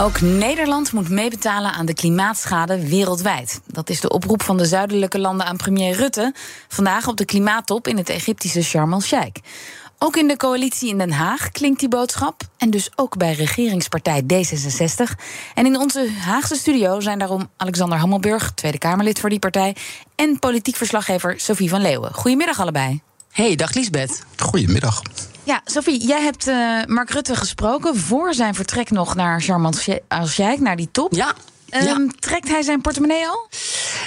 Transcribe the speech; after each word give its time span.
Ook 0.00 0.20
Nederland 0.20 0.92
moet 0.92 1.08
meebetalen 1.08 1.72
aan 1.72 1.86
de 1.86 1.94
klimaatschade 1.94 2.88
wereldwijd. 2.88 3.60
Dat 3.66 3.90
is 3.90 4.00
de 4.00 4.10
oproep 4.10 4.42
van 4.42 4.56
de 4.56 4.64
zuidelijke 4.64 5.18
landen 5.18 5.46
aan 5.46 5.56
premier 5.56 5.94
Rutte 5.94 6.34
vandaag 6.68 7.08
op 7.08 7.16
de 7.16 7.24
klimaattop 7.24 7.88
in 7.88 7.96
het 7.96 8.08
Egyptische 8.08 8.62
Sharm 8.62 8.92
el-Sheikh. 8.92 9.40
Ook 9.98 10.16
in 10.16 10.28
de 10.28 10.36
coalitie 10.36 10.88
in 10.88 10.98
Den 10.98 11.12
Haag 11.12 11.50
klinkt 11.50 11.80
die 11.80 11.88
boodschap. 11.88 12.42
En 12.58 12.70
dus 12.70 12.90
ook 12.96 13.16
bij 13.16 13.32
regeringspartij 13.32 14.22
D66. 14.22 15.22
En 15.54 15.66
in 15.66 15.76
onze 15.76 16.10
Haagse 16.24 16.54
studio 16.54 17.00
zijn 17.00 17.18
daarom 17.18 17.50
Alexander 17.56 17.98
Hammelburg, 17.98 18.52
Tweede 18.54 18.78
Kamerlid 18.78 19.20
voor 19.20 19.30
die 19.30 19.38
partij. 19.38 19.76
En 20.14 20.38
politiek 20.38 20.76
verslaggever 20.76 21.40
Sophie 21.40 21.68
van 21.68 21.80
Leeuwen. 21.80 22.14
Goedemiddag 22.14 22.60
allebei. 22.60 23.00
Hey, 23.30 23.54
dag 23.56 23.74
Liesbeth. 23.74 24.24
Goedemiddag. 24.36 25.02
Ja, 25.44 25.60
Sophie, 25.64 26.06
jij 26.06 26.22
hebt 26.22 26.48
uh, 26.48 26.84
Mark 26.84 27.10
Rutte 27.10 27.36
gesproken 27.36 27.96
voor 27.96 28.34
zijn 28.34 28.54
vertrek 28.54 28.90
nog 28.90 29.14
naar 29.14 29.40
Sharm 29.40 29.70
el-Sheikh, 30.08 30.60
naar 30.60 30.76
die 30.76 30.88
top. 30.92 31.12
Ja. 31.14 31.34
Um, 31.74 31.82
ja. 31.82 32.06
Trekt 32.18 32.48
hij 32.48 32.62
zijn 32.62 32.80
portemonnee 32.80 33.26
al? 33.26 33.48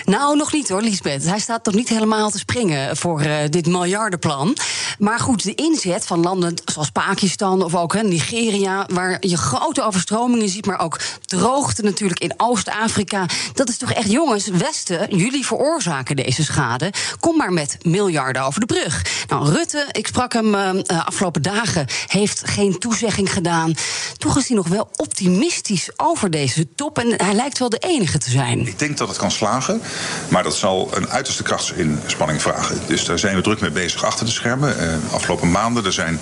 Nou, 0.05 0.37
nog 0.37 0.53
niet 0.53 0.69
hoor, 0.69 0.81
Lisbeth. 0.81 1.25
Hij 1.25 1.39
staat 1.39 1.65
nog 1.65 1.75
niet 1.75 1.89
helemaal 1.89 2.29
te 2.29 2.37
springen 2.37 2.97
voor 2.97 3.21
uh, 3.21 3.35
dit 3.49 3.67
miljardenplan. 3.67 4.57
Maar 4.99 5.19
goed, 5.19 5.43
de 5.43 5.55
inzet 5.55 6.05
van 6.05 6.19
landen 6.19 6.53
zoals 6.65 6.89
Pakistan 6.89 7.63
of 7.63 7.75
ook 7.75 7.93
hè, 7.93 8.03
Nigeria, 8.03 8.85
waar 8.93 9.17
je 9.19 9.37
grote 9.37 9.83
overstromingen 9.83 10.49
ziet, 10.49 10.65
maar 10.65 10.79
ook 10.79 10.99
droogte 11.25 11.83
natuurlijk 11.83 12.19
in 12.19 12.33
Oost-Afrika. 12.37 13.25
Dat 13.53 13.69
is 13.69 13.77
toch 13.77 13.91
echt, 13.91 14.11
jongens, 14.11 14.47
Westen, 14.47 15.17
jullie 15.17 15.45
veroorzaken 15.45 16.15
deze 16.15 16.43
schade. 16.43 16.93
Kom 17.19 17.37
maar 17.37 17.53
met 17.53 17.77
miljarden 17.81 18.43
over 18.43 18.59
de 18.59 18.65
brug. 18.65 19.05
Nou, 19.27 19.51
Rutte, 19.51 19.85
ik 19.91 20.07
sprak 20.07 20.33
hem 20.33 20.55
uh, 20.55 20.71
afgelopen 21.05 21.41
dagen, 21.41 21.87
heeft 22.07 22.41
geen 22.45 22.79
toezegging 22.79 23.33
gedaan. 23.33 23.73
Toch 24.17 24.37
is 24.37 24.47
hij 24.47 24.57
nog 24.57 24.67
wel 24.67 24.89
optimistisch 24.95 25.89
over 25.97 26.29
deze 26.29 26.73
top. 26.75 26.99
En 26.99 27.13
hij 27.17 27.33
lijkt 27.33 27.54
wel 27.59 27.69
de 27.69 27.77
enige 27.77 28.17
te 28.17 28.29
zijn. 28.29 28.67
Ik 28.67 28.79
denk 28.79 28.97
dat 28.97 29.07
het 29.07 29.17
kan 29.17 29.31
slagen. 29.31 29.81
Maar 30.27 30.43
dat 30.43 30.55
zal 30.55 30.89
een 30.93 31.09
uiterste 31.09 31.43
krachtsinspanning 31.43 32.41
vragen. 32.41 32.79
Dus 32.87 33.05
daar 33.05 33.19
zijn 33.19 33.35
we 33.35 33.41
druk 33.41 33.61
mee 33.61 33.71
bezig 33.71 34.03
achter 34.03 34.25
de 34.25 34.31
schermen. 34.31 34.75
Uh, 34.79 35.13
afgelopen 35.13 35.51
maanden 35.51 35.85
er 35.85 35.93
zijn 35.93 36.19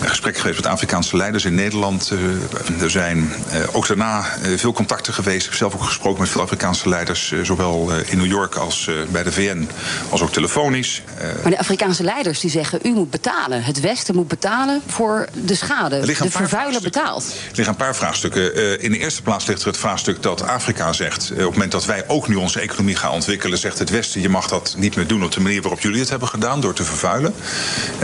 gesprekken 0.00 0.42
geweest 0.42 0.62
met 0.62 0.72
Afrikaanse 0.72 1.16
leiders 1.16 1.44
in 1.44 1.54
Nederland. 1.54 2.12
Uh, 2.12 2.82
er 2.82 2.90
zijn 2.90 3.18
uh, 3.18 3.60
ook 3.72 3.86
daarna 3.86 4.24
veel 4.56 4.72
contacten 4.72 5.14
geweest. 5.14 5.42
Ik 5.42 5.48
heb 5.48 5.58
zelf 5.58 5.74
ook 5.74 5.82
gesproken 5.82 6.20
met 6.20 6.30
veel 6.30 6.40
Afrikaanse 6.40 6.88
leiders. 6.88 7.34
zowel 7.42 7.90
in 8.06 8.18
New 8.18 8.26
York 8.26 8.54
als 8.54 8.90
bij 9.10 9.22
de 9.22 9.32
VN, 9.32 9.68
als 10.08 10.20
ook 10.20 10.32
telefonisch. 10.32 11.02
maar 11.42 11.50
de 11.50 11.58
Afrikaanse 11.58 12.02
leiders 12.02 12.40
die 12.40 12.50
zeggen: 12.50 12.78
u 12.82 12.92
moet 12.92 13.10
betalen. 13.10 13.62
Het 13.62 13.80
Westen 13.80 14.14
moet 14.14 14.28
betalen 14.28 14.82
voor 14.86 15.28
de 15.32 15.54
schade. 15.54 16.00
De 16.00 16.30
vervuiler 16.30 16.82
betaalt. 16.82 17.24
Er 17.24 17.56
liggen 17.56 17.74
een 17.74 17.76
paar 17.76 17.96
vraagstukken. 17.96 18.80
in 18.82 18.92
de 18.92 18.98
eerste 18.98 19.22
plaats 19.22 19.46
ligt 19.46 19.60
er 19.60 19.66
het 19.66 19.76
vraagstuk 19.76 20.22
dat 20.22 20.42
Afrika 20.42 20.67
zegt: 20.90 21.30
op 21.30 21.36
het 21.36 21.50
moment 21.50 21.72
dat 21.72 21.84
wij 21.84 22.04
ook 22.06 22.28
nu 22.28 22.34
onze 22.34 22.60
economie 22.60 22.96
gaan 22.96 23.12
ontwikkelen, 23.12 23.58
zegt 23.58 23.78
het 23.78 23.90
Westen: 23.90 24.20
je 24.20 24.28
mag 24.28 24.48
dat 24.48 24.74
niet 24.78 24.96
meer 24.96 25.06
doen 25.06 25.24
op 25.24 25.32
de 25.32 25.40
manier 25.40 25.62
waarop 25.62 25.80
jullie 25.80 26.00
het 26.00 26.10
hebben 26.10 26.28
gedaan, 26.28 26.60
door 26.60 26.74
te 26.74 26.84
vervuilen. 26.84 27.34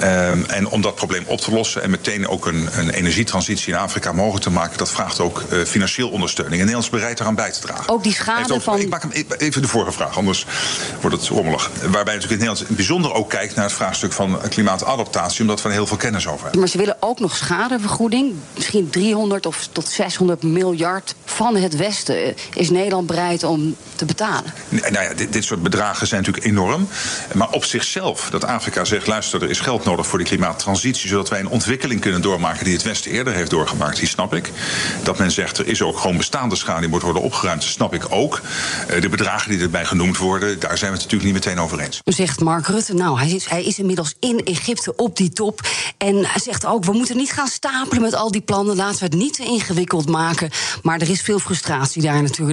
Um, 0.02 0.44
en 0.44 0.68
om 0.68 0.80
dat 0.80 0.94
probleem 0.94 1.24
op 1.26 1.40
te 1.40 1.52
lossen 1.52 1.82
en 1.82 1.90
meteen 1.90 2.28
ook 2.28 2.46
een, 2.46 2.68
een 2.72 2.90
energietransitie 2.90 3.72
in 3.72 3.78
Afrika 3.78 4.12
mogelijk 4.12 4.44
te 4.44 4.50
maken, 4.50 4.78
dat 4.78 4.90
vraagt 4.90 5.20
ook 5.20 5.42
uh, 5.52 5.64
financieel 5.64 6.08
ondersteuning. 6.08 6.60
En 6.60 6.66
Nederland 6.66 6.84
is 6.84 7.00
bereid 7.00 7.20
eraan 7.20 7.34
bij 7.34 7.52
te 7.52 7.60
dragen. 7.60 7.88
Ook 7.88 8.02
die 8.02 8.14
schade 8.14 8.54
ook, 8.54 8.62
van. 8.62 8.78
Ik 8.78 8.88
maak 8.88 9.02
hem 9.02 9.12
even 9.38 9.62
de 9.62 9.68
vorige 9.68 9.92
vraag, 9.92 10.16
anders 10.16 10.46
wordt 11.00 11.16
het 11.16 11.28
rommelig. 11.28 11.70
Waarbij 11.82 12.14
natuurlijk 12.14 12.42
in 12.42 12.48
Nederland 12.48 12.76
bijzonder 12.76 13.12
ook 13.12 13.30
kijkt 13.30 13.54
naar 13.54 13.64
het 13.64 13.74
vraagstuk 13.74 14.12
van 14.12 14.38
klimaatadaptatie, 14.48 15.40
omdat 15.40 15.62
we 15.62 15.68
er 15.68 15.74
heel 15.74 15.86
veel 15.86 15.96
kennis 15.96 16.26
over 16.26 16.42
hebben. 16.42 16.60
Maar 16.60 16.68
ze 16.68 16.78
willen 16.78 16.96
ook 17.00 17.20
nog 17.20 17.36
schadevergoeding. 17.36 18.32
Misschien 18.54 18.90
300 18.90 19.46
of 19.46 19.68
tot 19.72 19.88
600 19.88 20.42
miljard 20.42 21.14
van 21.24 21.56
het 21.56 21.76
Westen. 21.76 22.34
Is 22.54 22.70
Nederland 22.70 23.06
bereid 23.06 23.44
om 23.44 23.76
te 23.94 24.04
betalen? 24.04 24.54
Nou 24.68 24.92
ja, 24.92 25.14
dit, 25.14 25.32
dit 25.32 25.44
soort 25.44 25.62
bedragen 25.62 26.06
zijn 26.06 26.20
natuurlijk 26.20 26.46
enorm. 26.46 26.88
Maar 27.34 27.50
op 27.50 27.64
zichzelf, 27.64 28.28
dat 28.30 28.44
Afrika 28.44 28.84
zegt: 28.84 29.06
luister, 29.06 29.42
er 29.42 29.50
is 29.50 29.60
geld 29.60 29.84
nodig 29.84 30.06
voor 30.06 30.18
die 30.18 30.26
klimaattransitie, 30.26 31.08
zodat 31.08 31.28
wij 31.28 31.40
een 31.40 31.48
ontwikkeling 31.48 32.00
kunnen 32.00 32.22
doormaken 32.22 32.64
die 32.64 32.74
het 32.74 32.82
Westen 32.82 33.10
eerder 33.10 33.32
heeft 33.32 33.50
doorgemaakt, 33.50 33.98
die 33.98 34.08
snap 34.08 34.34
ik. 34.34 34.50
Dat 35.02 35.18
men 35.18 35.30
zegt 35.30 35.58
er 35.58 35.66
is 35.66 35.82
ook 35.82 35.98
gewoon 35.98 36.16
bestaande 36.16 36.56
schade 36.56 36.80
die 36.80 36.88
moet 36.88 37.02
worden 37.02 37.22
opgeruimd, 37.22 37.64
snap 37.64 37.94
ik 37.94 38.06
ook. 38.08 38.40
De 39.00 39.08
bedragen 39.08 39.50
die 39.50 39.60
erbij 39.60 39.84
genoemd 39.84 40.16
worden, 40.18 40.60
daar 40.60 40.78
zijn 40.78 40.90
we 40.92 40.96
het 40.96 41.10
natuurlijk 41.10 41.32
niet 41.32 41.44
meteen 41.44 41.64
over 41.64 41.80
eens. 41.80 42.00
Zegt 42.04 42.40
Mark 42.40 42.66
Rutte, 42.66 42.94
nou, 42.94 43.18
hij 43.18 43.30
is, 43.30 43.46
hij 43.46 43.64
is 43.64 43.78
inmiddels 43.78 44.14
in 44.20 44.40
Egypte 44.44 44.96
op 44.96 45.16
die 45.16 45.30
top. 45.30 45.60
En 45.98 46.16
hij 46.16 46.40
zegt 46.40 46.66
ook: 46.66 46.84
we 46.84 46.92
moeten 46.92 47.16
niet 47.16 47.32
gaan 47.32 47.48
stapelen 47.48 48.02
met 48.02 48.14
al 48.14 48.30
die 48.30 48.40
plannen, 48.40 48.76
laten 48.76 48.98
we 48.98 49.04
het 49.04 49.14
niet 49.14 49.34
te 49.34 49.44
ingewikkeld 49.44 50.08
maken. 50.08 50.50
Maar 50.82 51.00
er 51.00 51.10
is 51.10 51.20
veel 51.20 51.38
frustratie 51.38 52.02
daar 52.02 52.22
natuurlijk. 52.22 52.43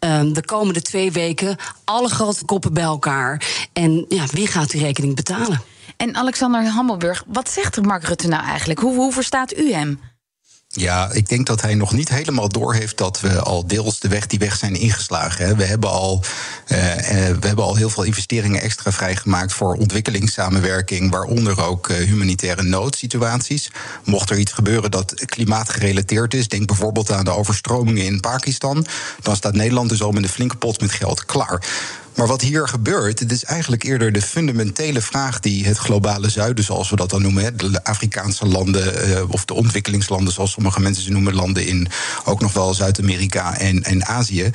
Um, 0.00 0.32
de 0.32 0.44
komende 0.44 0.82
twee 0.82 1.12
weken 1.12 1.56
alle 1.84 2.08
grote 2.08 2.44
koppen 2.44 2.72
bij 2.72 2.82
elkaar. 2.82 3.42
En 3.72 4.04
ja, 4.08 4.24
wie 4.26 4.46
gaat 4.46 4.70
die 4.70 4.80
rekening 4.80 5.14
betalen? 5.14 5.62
En 5.96 6.16
Alexander 6.16 6.64
Hammelburg, 6.64 7.24
wat 7.26 7.50
zegt 7.50 7.82
Mark 7.82 8.04
Rutte 8.04 8.28
nou 8.28 8.44
eigenlijk? 8.44 8.80
Hoe, 8.80 8.94
hoe 8.94 9.12
verstaat 9.12 9.56
u 9.56 9.72
hem? 9.72 10.00
Ja, 10.78 11.10
ik 11.12 11.28
denk 11.28 11.46
dat 11.46 11.60
hij 11.60 11.74
nog 11.74 11.92
niet 11.92 12.08
helemaal 12.08 12.48
doorheeft 12.48 12.96
dat 12.96 13.20
we 13.20 13.40
al 13.40 13.66
deels 13.66 13.98
de 13.98 14.08
weg 14.08 14.26
die 14.26 14.38
weg 14.38 14.56
zijn 14.56 14.74
ingeslagen. 14.74 15.56
We 15.56 15.64
hebben 15.64 15.90
al, 15.90 16.22
uh, 16.68 16.78
we 17.40 17.46
hebben 17.46 17.64
al 17.64 17.76
heel 17.76 17.90
veel 17.90 18.02
investeringen 18.02 18.60
extra 18.60 18.92
vrijgemaakt 18.92 19.52
voor 19.52 19.74
ontwikkelingssamenwerking, 19.74 21.10
waaronder 21.10 21.64
ook 21.64 21.88
uh, 21.88 21.96
humanitaire 21.96 22.62
noodsituaties. 22.62 23.70
Mocht 24.04 24.30
er 24.30 24.38
iets 24.38 24.52
gebeuren 24.52 24.90
dat 24.90 25.14
klimaatgerelateerd 25.24 26.34
is, 26.34 26.48
denk 26.48 26.66
bijvoorbeeld 26.66 27.12
aan 27.12 27.24
de 27.24 27.30
overstromingen 27.30 28.04
in 28.04 28.20
Pakistan, 28.20 28.86
dan 29.22 29.36
staat 29.36 29.54
Nederland 29.54 29.88
dus 29.88 30.02
al 30.02 30.12
met 30.12 30.22
een 30.22 30.28
flinke 30.28 30.56
pot 30.56 30.80
met 30.80 30.92
geld 30.92 31.24
klaar. 31.24 31.62
Maar 32.18 32.26
wat 32.26 32.40
hier 32.40 32.68
gebeurt, 32.68 33.18
het 33.18 33.32
is 33.32 33.44
eigenlijk 33.44 33.82
eerder 33.82 34.12
de 34.12 34.22
fundamentele 34.22 35.00
vraag 35.00 35.40
die 35.40 35.66
het 35.66 35.78
globale 35.78 36.28
zuiden, 36.28 36.64
zoals 36.64 36.90
we 36.90 36.96
dat 36.96 37.10
dan 37.10 37.22
noemen, 37.22 37.56
de 37.56 37.84
Afrikaanse 37.84 38.46
landen 38.46 39.08
uh, 39.08 39.30
of 39.30 39.44
de 39.44 39.54
ontwikkelingslanden, 39.54 40.32
zoals 40.32 40.50
sommige 40.50 40.80
mensen 40.80 41.04
ze 41.04 41.10
noemen, 41.10 41.34
landen 41.34 41.66
in 41.66 41.88
ook 42.24 42.40
nog 42.40 42.52
wel 42.52 42.74
Zuid-Amerika 42.74 43.58
en, 43.58 43.82
en 43.82 44.06
Azië, 44.06 44.50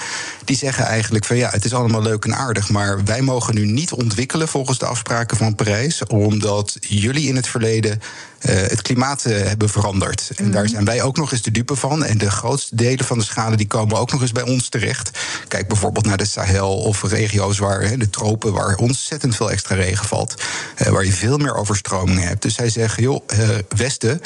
die 0.45 0.57
zeggen 0.57 0.85
eigenlijk 0.85 1.25
van 1.25 1.35
ja, 1.35 1.49
het 1.49 1.65
is 1.65 1.73
allemaal 1.73 2.01
leuk 2.01 2.25
en 2.25 2.35
aardig, 2.35 2.69
maar 2.69 3.03
wij 3.03 3.21
mogen 3.21 3.55
nu 3.55 3.65
niet 3.65 3.91
ontwikkelen 3.91 4.47
volgens 4.47 4.77
de 4.77 4.85
afspraken 4.85 5.37
van 5.37 5.55
Parijs, 5.55 6.03
omdat 6.05 6.77
jullie 6.79 7.27
in 7.27 7.35
het 7.35 7.47
verleden 7.47 8.01
uh, 8.49 8.55
het 8.55 8.81
klimaat 8.81 9.25
uh, 9.25 9.41
hebben 9.41 9.69
veranderd. 9.69 10.31
En 10.35 10.51
daar 10.51 10.67
zijn 10.67 10.85
wij 10.85 11.01
ook 11.01 11.17
nog 11.17 11.31
eens 11.31 11.41
de 11.41 11.51
dupe 11.51 11.75
van. 11.75 12.03
En 12.03 12.17
de 12.17 12.31
grootste 12.31 12.75
delen 12.75 13.05
van 13.05 13.17
de 13.17 13.23
schade 13.23 13.55
die 13.55 13.67
komen 13.67 13.97
ook 13.97 14.11
nog 14.11 14.21
eens 14.21 14.31
bij 14.31 14.43
ons 14.43 14.69
terecht. 14.69 15.11
Kijk 15.47 15.67
bijvoorbeeld 15.67 16.05
naar 16.05 16.17
de 16.17 16.25
Sahel 16.25 16.77
of 16.77 17.03
regio's 17.03 17.52
de 17.53 18.09
tropen, 18.09 18.53
waar 18.53 18.75
ontzettend 18.75 19.35
veel 19.35 19.51
extra 19.51 19.75
regen 19.75 20.05
valt. 20.05 20.41
Uh, 20.81 20.87
waar 20.87 21.05
je 21.05 21.13
veel 21.13 21.37
meer 21.37 21.55
overstromingen 21.55 22.27
hebt. 22.27 22.41
Dus 22.41 22.55
zij 22.55 22.69
zeggen, 22.69 23.03
joh, 23.03 23.21
Westen, 23.75 24.21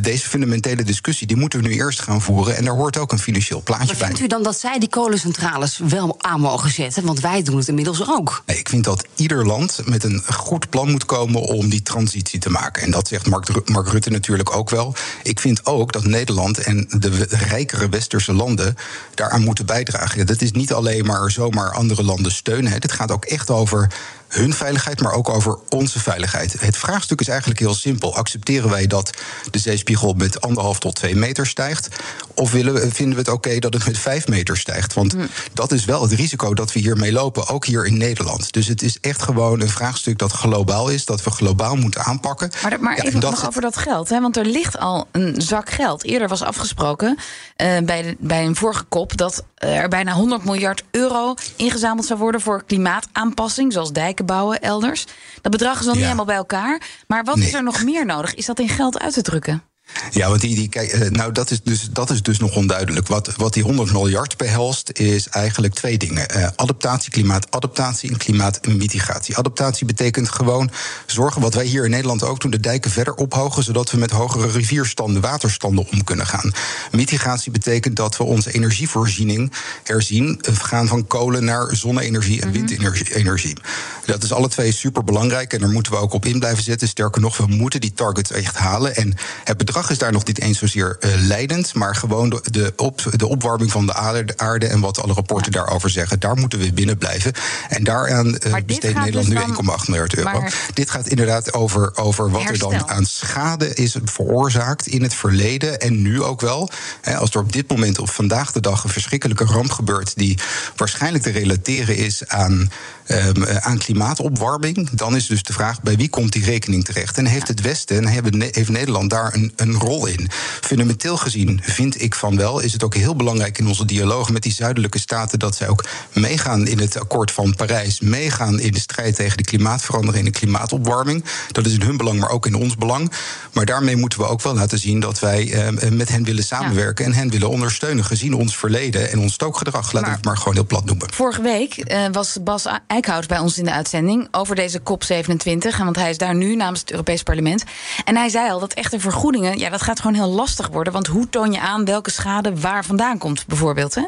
deze 0.00 0.28
fundamentele 0.28 0.82
discussie, 0.82 1.26
die 1.26 1.36
moeten 1.36 1.62
we 1.62 1.68
nu 1.68 1.74
eerst 1.74 2.00
gaan 2.00 2.22
voeren. 2.22 2.56
En 2.56 2.64
daar 2.64 2.74
hoort 2.74 2.96
ook 2.96 3.12
een 3.12 3.18
financieel 3.18 3.62
plaatje 3.62 3.86
maar 3.86 3.96
bij. 3.96 4.06
Vindt 4.06 4.20
u 4.20 4.26
dan 4.26 4.42
dat 4.42 4.58
zij 4.58 4.78
die 4.78 4.88
kolencentrales 4.88 5.80
wel 5.88 6.16
aan 6.18 6.40
mogen 6.40 6.70
zetten? 6.70 7.04
Want 7.04 7.20
wij 7.20 7.42
doen 7.42 7.56
het 7.56 7.68
inmiddels 7.68 8.08
ook. 8.08 8.42
Nee, 8.46 8.58
ik 8.58 8.68
vind 8.68 8.84
dat 8.84 9.06
ieder 9.14 9.46
land 9.46 9.80
met 9.84 10.04
een 10.04 10.22
goed 10.34 10.70
plan 10.70 10.90
moet 10.90 11.04
komen 11.04 11.40
om 11.40 11.68
die 11.68 11.82
transitie 11.82 12.38
te 12.38 12.50
maken. 12.50 12.82
En 12.82 12.90
dat 12.90 13.08
zegt 13.08 13.26
Mark, 13.26 13.68
Mark, 13.68 13.88
Rutte 13.88 14.10
natuurlijk 14.10 14.56
ook 14.56 14.70
wel. 14.70 14.94
Ik 15.22 15.40
vind 15.40 15.66
ook 15.66 15.92
dat 15.92 16.04
Nederland 16.04 16.58
en 16.58 16.86
de 16.98 17.26
rijkere 17.28 17.88
westerse 17.88 18.32
landen 18.32 18.76
daaraan 19.14 19.44
moeten 19.44 19.66
bijdragen. 19.66 20.26
Dat 20.26 20.40
is 20.40 20.52
niet 20.52 20.72
alleen 20.72 21.06
maar 21.06 21.30
zomaar 21.30 21.72
andere 21.72 22.02
landen 22.02 22.32
steunen. 22.38 22.72
Het 22.72 22.92
gaat 22.92 23.10
ook 23.10 23.24
echt 23.24 23.50
over 23.50 23.92
hun 24.28 24.54
veiligheid, 24.54 25.00
maar 25.00 25.12
ook 25.12 25.28
over 25.28 25.58
onze 25.68 26.00
veiligheid. 26.00 26.56
Het 26.60 26.76
vraagstuk 26.76 27.20
is 27.20 27.28
eigenlijk 27.28 27.60
heel 27.60 27.74
simpel. 27.74 28.16
Accepteren 28.16 28.70
wij 28.70 28.86
dat 28.86 29.10
de 29.50 29.58
zeespiegel 29.58 30.12
met 30.12 30.40
anderhalf 30.40 30.78
tot 30.78 30.94
twee 30.94 31.16
meter 31.16 31.46
stijgt? 31.46 31.88
Of 32.34 32.52
willen 32.52 32.74
we, 32.74 32.90
vinden 32.90 33.14
we 33.14 33.20
het 33.20 33.30
oké 33.30 33.58
dat 33.58 33.74
het 33.74 33.86
met 33.86 33.98
vijf 33.98 34.28
meter 34.28 34.56
stijgt? 34.56 34.94
Want 34.94 35.12
hm. 35.12 35.26
dat 35.52 35.72
is 35.72 35.84
wel 35.84 36.02
het 36.02 36.12
risico 36.12 36.54
dat 36.54 36.72
we 36.72 36.80
hiermee 36.80 37.12
lopen, 37.12 37.48
ook 37.48 37.66
hier 37.66 37.86
in 37.86 37.96
Nederland. 37.96 38.52
Dus 38.52 38.66
het 38.66 38.82
is 38.82 39.00
echt 39.00 39.22
gewoon 39.22 39.60
een 39.60 39.68
vraagstuk 39.68 40.18
dat 40.18 40.32
globaal 40.32 40.88
is, 40.88 41.04
dat 41.04 41.24
we 41.24 41.30
globaal 41.30 41.76
moeten 41.76 42.04
aanpakken. 42.04 42.50
Maar, 42.62 42.80
maar 42.80 42.98
even 42.98 43.20
nog 43.20 43.46
over 43.46 43.60
dat 43.60 43.76
geld, 43.76 44.08
hè? 44.08 44.20
want 44.20 44.36
er 44.36 44.44
ligt 44.44 44.78
al 44.78 45.08
een 45.12 45.40
zak 45.40 45.70
geld. 45.70 46.04
Eerder 46.04 46.28
was 46.28 46.42
afgesproken 46.42 47.16
uh, 47.56 47.78
bij, 47.78 48.02
de, 48.02 48.16
bij 48.18 48.46
een 48.46 48.56
vorige 48.56 48.84
kop 48.84 49.16
dat 49.16 49.44
er 49.54 49.88
bijna 49.88 50.12
100 50.12 50.44
miljard 50.44 50.84
euro 50.90 51.34
ingezameld 51.56 52.06
zou 52.06 52.18
worden 52.18 52.40
voor 52.40 52.64
klimaataanpassing, 52.64 53.72
zoals 53.72 53.92
bouwen 54.24 54.60
elders. 54.60 55.06
Dat 55.40 55.52
bedrag 55.52 55.80
is 55.80 55.86
nog 55.86 55.94
niet 55.94 56.04
helemaal 56.04 56.24
bij 56.24 56.36
elkaar. 56.36 56.82
Maar 57.06 57.24
wat 57.24 57.38
is 57.38 57.54
er 57.54 57.62
nog 57.62 57.84
meer 57.84 58.06
nodig? 58.06 58.34
Is 58.34 58.46
dat 58.46 58.58
in 58.58 58.68
geld 58.68 58.98
uit 58.98 59.12
te 59.12 59.22
drukken? 59.22 59.62
Ja, 60.10 60.28
want 60.28 60.40
die, 60.40 60.54
die, 60.54 60.68
kijk, 60.68 60.90
eh, 60.90 61.10
nou, 61.10 61.32
dat, 61.32 61.50
is 61.50 61.62
dus, 61.62 61.88
dat 61.92 62.10
is 62.10 62.22
dus 62.22 62.38
nog 62.38 62.56
onduidelijk. 62.56 63.06
Wat, 63.06 63.34
wat 63.36 63.52
die 63.52 63.62
100 63.62 63.92
miljard 63.92 64.36
behelst, 64.36 64.90
is 64.92 65.28
eigenlijk 65.28 65.74
twee 65.74 65.98
dingen: 65.98 66.36
uh, 66.36 66.48
adaptatie, 66.56 67.10
klimaatadaptatie 67.10 68.10
en 68.10 68.16
klimaatmitigatie. 68.16 69.36
Adaptatie 69.36 69.86
betekent 69.86 70.28
gewoon 70.28 70.70
zorgen, 71.06 71.40
wat 71.40 71.54
wij 71.54 71.64
hier 71.64 71.84
in 71.84 71.90
Nederland 71.90 72.22
ook 72.22 72.40
doen, 72.40 72.50
de 72.50 72.60
dijken 72.60 72.90
verder 72.90 73.14
ophogen, 73.14 73.62
zodat 73.62 73.90
we 73.90 73.98
met 73.98 74.10
hogere 74.10 74.50
rivierstanden, 74.50 75.22
waterstanden 75.22 75.86
om 75.92 76.04
kunnen 76.04 76.26
gaan. 76.26 76.52
Mitigatie 76.92 77.52
betekent 77.52 77.96
dat 77.96 78.16
we 78.16 78.24
onze 78.24 78.52
energievoorziening 78.52 79.52
herzien, 79.84 80.40
eh, 80.42 80.54
gaan 80.56 80.88
van 80.88 81.06
kolen 81.06 81.44
naar 81.44 81.76
zonne-energie 81.76 82.40
en 82.40 82.48
mhm. 82.48 82.58
windenergie. 82.58 83.56
Dat 84.04 84.22
is 84.22 84.32
alle 84.32 84.48
twee 84.48 84.72
super 84.72 85.04
belangrijk 85.04 85.52
en 85.52 85.60
daar 85.60 85.68
moeten 85.68 85.92
we 85.92 85.98
ook 85.98 86.12
op 86.12 86.26
in 86.26 86.38
blijven 86.38 86.64
zetten. 86.64 86.88
Sterker 86.88 87.20
nog, 87.20 87.36
we 87.36 87.46
moeten 87.46 87.80
die 87.80 87.92
targets 87.92 88.30
echt 88.30 88.56
halen. 88.56 88.96
En 88.96 89.14
het 89.44 89.56
bedrag 89.56 89.77
is 89.86 89.98
daar 89.98 90.12
nog 90.12 90.24
niet 90.24 90.40
eens 90.40 90.58
zozeer 90.58 90.96
uh, 91.00 91.10
leidend, 91.16 91.74
maar 91.74 91.96
gewoon 91.96 92.28
de, 92.28 92.40
de, 92.50 92.72
op, 92.76 93.02
de 93.16 93.26
opwarming 93.26 93.70
van 93.70 93.86
de 93.86 93.94
aarde, 94.36 94.66
en 94.66 94.80
wat 94.80 95.02
alle 95.02 95.12
rapporten 95.12 95.52
daarover 95.52 95.90
zeggen. 95.90 96.20
Daar 96.20 96.36
moeten 96.36 96.58
we 96.58 96.72
binnen 96.72 96.98
blijven. 96.98 97.32
En 97.68 97.84
daaraan 97.84 98.26
uh, 98.26 98.54
besteedt 98.66 98.98
Nederland 98.98 99.26
dus 99.26 99.46
nu 99.46 99.54
1,8 99.82 99.86
miljard 99.86 100.14
euro. 100.14 100.42
Dit 100.74 100.90
gaat 100.90 101.08
inderdaad 101.08 101.52
over, 101.52 101.96
over 101.96 102.30
wat 102.30 102.44
er 102.44 102.58
dan 102.58 102.88
aan 102.88 103.04
schade 103.04 103.74
is 103.74 103.96
veroorzaakt 104.04 104.86
in 104.86 105.02
het 105.02 105.14
verleden 105.14 105.80
en 105.80 106.02
nu 106.02 106.22
ook 106.22 106.40
wel. 106.40 106.70
als 107.18 107.30
er 107.30 107.40
op 107.40 107.52
dit 107.52 107.68
moment, 107.68 107.98
op 107.98 108.10
vandaag 108.10 108.52
de 108.52 108.60
dag, 108.60 108.84
een 108.84 108.90
verschrikkelijke 108.90 109.44
ramp 109.44 109.70
gebeurt 109.70 110.12
die 110.16 110.38
waarschijnlijk 110.76 111.24
te 111.24 111.30
relateren 111.30 111.96
is 111.96 112.28
aan 112.28 112.70
um, 113.10 113.44
aan 113.44 113.78
klimaatopwarming, 113.78 114.90
dan 114.90 115.16
is 115.16 115.26
dus 115.26 115.42
de 115.42 115.52
vraag 115.52 115.82
bij 115.82 115.96
wie 115.96 116.08
komt 116.08 116.32
die 116.32 116.44
rekening 116.44 116.84
terecht? 116.84 117.18
En 117.18 117.26
heeft 117.26 117.48
het 117.48 117.60
Westen 117.60 117.96
en 117.96 118.06
heeft 118.06 118.68
Nederland 118.68 119.10
daar 119.10 119.34
een, 119.34 119.52
een 119.56 119.74
rol 119.74 120.06
in? 120.06 120.28
Fundamenteel 120.60 121.16
gezien 121.16 121.60
vind 121.62 122.02
ik 122.02 122.14
van 122.14 122.36
wel, 122.36 122.60
is 122.60 122.72
het 122.72 122.82
ook 122.82 122.94
heel 122.94 123.16
belangrijk 123.16 123.58
in 123.58 123.66
onze 123.66 123.84
dialoog 123.84 124.30
met 124.30 124.42
die 124.42 124.52
zuidelijke 124.52 124.98
staten 124.98 125.38
dat 125.38 125.56
zij 125.56 125.68
ook 125.68 125.84
meegaan 126.12 126.66
in 126.66 126.78
het 126.78 127.00
akkoord 127.00 127.30
van 127.30 127.54
Parijs, 127.54 128.00
meegaan 128.00 128.60
in 128.60 128.72
de 128.72 128.80
strijd 128.80 129.14
tegen 129.14 129.36
de 129.36 129.44
klimaatverandering 129.44 130.26
en 130.26 130.32
de 130.32 130.38
klimaatopwarming. 130.38 131.24
Dat 131.52 131.66
is 131.66 131.72
in 131.72 131.82
hun 131.82 131.96
belang, 131.96 132.20
maar 132.20 132.30
ook 132.30 132.46
in 132.46 132.54
ons 132.54 132.76
belang. 132.76 133.12
Maar 133.52 133.64
daarmee 133.64 133.96
moeten 133.96 134.18
we 134.18 134.26
ook 134.26 134.42
wel 134.42 134.54
laten 134.54 134.78
zien 134.78 135.00
dat 135.00 135.18
wij 135.18 135.52
eh, 135.52 135.90
met 135.90 136.08
hen 136.08 136.24
willen 136.24 136.44
samenwerken 136.44 137.04
en 137.04 137.12
hen 137.12 137.30
willen 137.30 137.48
ondersteunen, 137.48 138.04
gezien 138.04 138.34
ons 138.34 138.56
verleden 138.56 139.10
en 139.10 139.18
ons 139.18 139.32
stookgedrag. 139.32 139.92
Laten 139.92 140.08
we 140.08 140.16
het 140.16 140.24
maar 140.24 140.36
gewoon 140.36 140.54
heel 140.54 140.66
plat 140.66 140.84
noemen. 140.84 141.12
Vorige 141.12 141.42
week 141.42 141.90
uh, 141.92 142.06
was 142.12 142.38
Bas 142.42 142.66
Eickhout 142.98 143.28
bij 143.28 143.38
ons 143.38 143.58
in 143.58 143.64
de 143.64 143.72
uitzending 143.72 144.28
over 144.30 144.54
deze 144.54 144.80
COP27. 144.80 145.76
Want 145.78 145.96
hij 145.96 146.10
is 146.10 146.18
daar 146.18 146.34
nu 146.34 146.56
namens 146.56 146.80
het 146.80 146.90
Europees 146.90 147.22
Parlement. 147.22 147.64
En 148.04 148.16
hij 148.16 148.28
zei 148.28 148.50
al 148.50 148.60
dat 148.60 148.72
echte 148.72 149.00
vergoedingen, 149.00 149.58
ja, 149.58 149.70
dat 149.70 149.82
gaat 149.82 150.00
gewoon 150.00 150.14
heel 150.16 150.30
lastig 150.30 150.68
worden. 150.68 150.92
Want 150.92 151.06
hoe 151.06 151.28
toon 151.28 151.52
je 151.52 151.60
aan 151.60 151.84
welke 151.84 152.10
schade 152.10 152.60
waar 152.60 152.84
vandaan 152.84 153.18
komt, 153.18 153.46
bijvoorbeeld? 153.46 153.94
Hè? 153.94 154.04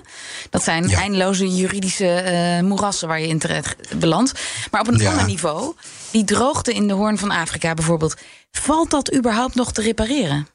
Dat 0.50 0.62
zijn 0.62 0.90
eindeloze 0.90 1.56
juridische 1.56 2.24
uh, 2.62 2.68
moerassen 2.68 3.08
waar 3.08 3.20
je 3.20 3.28
in 3.28 3.38
terecht 3.38 3.98
belandt. 3.98 4.32
Maar 4.70 4.80
op 4.80 4.88
een 4.88 5.06
ander 5.06 5.26
niveau, 5.26 5.74
die 6.10 6.24
droogte 6.24 6.72
in 6.72 6.88
de 6.88 6.94
Hoorn 6.94 7.18
van 7.18 7.30
Afrika 7.30 7.74
bijvoorbeeld, 7.74 8.16
valt 8.50 8.90
dat 8.90 9.14
überhaupt 9.14 9.54
nog 9.54 9.72
te 9.72 9.82
repareren? 9.82 10.46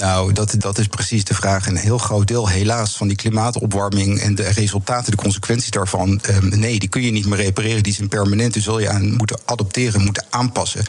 Nou, 0.00 0.32
dat, 0.32 0.54
dat 0.58 0.78
is 0.78 0.86
precies 0.86 1.24
de 1.24 1.34
vraag. 1.34 1.66
Een 1.66 1.76
heel 1.76 1.98
groot 1.98 2.26
deel, 2.26 2.48
helaas, 2.48 2.96
van 2.96 3.08
die 3.08 3.16
klimaatopwarming 3.16 4.20
en 4.20 4.34
de 4.34 4.42
resultaten, 4.42 5.10
de 5.10 5.16
consequenties 5.16 5.70
daarvan. 5.70 6.20
Ehm, 6.20 6.58
nee, 6.58 6.78
die 6.78 6.88
kun 6.88 7.02
je 7.02 7.10
niet 7.10 7.26
meer 7.26 7.38
repareren. 7.38 7.82
Die 7.82 7.92
zijn 7.92 8.08
permanent. 8.08 8.52
Die 8.52 8.62
zul 8.62 8.78
je 8.78 8.88
aan 8.88 9.16
moeten 9.16 9.40
adopteren, 9.44 10.02
moeten 10.02 10.24
aanpassen. 10.30 10.84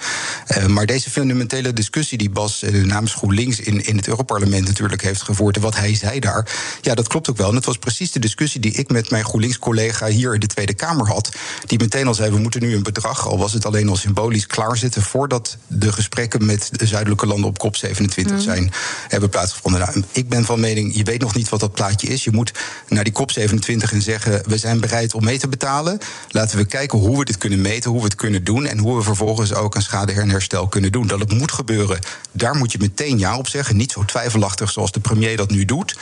Uh, 0.57 0.65
maar 0.65 0.85
deze 0.85 1.09
fundamentele 1.09 1.73
discussie 1.73 2.17
die 2.17 2.29
Bas 2.29 2.63
uh, 2.63 2.85
namens 2.85 3.13
GroenLinks 3.13 3.59
in, 3.59 3.85
in 3.85 3.95
het 3.95 4.07
Europarlement 4.07 4.67
natuurlijk 4.67 5.01
heeft 5.01 5.21
gevoerd. 5.21 5.55
En 5.55 5.61
wat 5.61 5.75
hij 5.75 5.95
zei 5.95 6.19
daar, 6.19 6.47
ja, 6.81 6.95
dat 6.95 7.07
klopt 7.07 7.29
ook 7.29 7.37
wel. 7.37 7.49
En 7.49 7.55
het 7.55 7.65
was 7.65 7.77
precies 7.77 8.11
de 8.11 8.19
discussie 8.19 8.61
die 8.61 8.73
ik 8.73 8.91
met 8.91 9.09
mijn 9.09 9.25
GroenLinks-collega 9.25 10.07
hier 10.07 10.33
in 10.33 10.39
de 10.39 10.47
Tweede 10.47 10.73
Kamer 10.73 11.07
had. 11.07 11.29
Die 11.65 11.79
meteen 11.79 12.07
al 12.07 12.13
zei: 12.13 12.31
we 12.31 12.39
moeten 12.39 12.61
nu 12.61 12.75
een 12.75 12.83
bedrag, 12.83 13.27
al 13.27 13.37
was 13.37 13.53
het 13.53 13.65
alleen 13.65 13.89
al 13.89 13.95
symbolisch, 13.95 14.47
klaarzetten. 14.47 15.01
voordat 15.01 15.57
de 15.67 15.91
gesprekken 15.91 16.45
met 16.45 16.69
de 16.71 16.87
zuidelijke 16.87 17.27
landen 17.27 17.49
op 17.49 17.75
COP27 17.75 18.31
mm. 18.31 18.39
zijn 18.39 18.71
hebben 19.07 19.29
plaatsgevonden. 19.29 19.81
Nou, 19.81 20.03
ik 20.11 20.29
ben 20.29 20.45
van 20.45 20.59
mening, 20.59 20.95
je 20.95 21.03
weet 21.03 21.21
nog 21.21 21.35
niet 21.35 21.49
wat 21.49 21.59
dat 21.59 21.71
plaatje 21.71 22.07
is. 22.07 22.23
Je 22.23 22.31
moet 22.31 22.53
naar 22.87 23.03
die 23.03 23.13
COP27 23.13 23.91
en 23.91 24.01
zeggen: 24.01 24.41
we 24.47 24.57
zijn 24.57 24.79
bereid 24.79 25.13
om 25.13 25.23
mee 25.23 25.39
te 25.39 25.47
betalen. 25.47 25.99
Laten 26.29 26.57
we 26.57 26.65
kijken 26.65 26.99
hoe 26.99 27.17
we 27.17 27.25
dit 27.25 27.37
kunnen 27.37 27.61
meten, 27.61 27.91
hoe 27.91 27.99
we 27.99 28.05
het 28.05 28.15
kunnen 28.15 28.43
doen 28.43 28.65
en 28.65 28.77
hoe 28.77 28.95
we 28.95 29.01
vervolgens 29.01 29.53
ook 29.53 29.75
een 29.75 29.81
schade 29.81 30.13
en 30.13 30.29
herstel 30.29 30.67
kunnen 30.67 30.91
doen. 30.91 31.07
Dat 31.07 31.19
het 31.19 31.33
moet 31.33 31.51
gebeuren, 31.51 31.99
daar 32.31 32.55
moet 32.55 32.71
je 32.71 32.77
meteen 32.79 33.19
ja 33.19 33.37
op 33.37 33.47
zeggen. 33.47 33.77
Niet 33.77 33.91
zo 33.91 34.05
twijfelachtig 34.05 34.71
zoals 34.71 34.91
de 34.91 34.99
premier 34.99 35.37
dat 35.37 35.49
nu 35.49 35.65
doet. 35.65 35.95